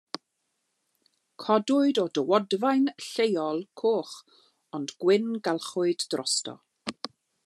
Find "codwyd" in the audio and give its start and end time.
1.43-1.99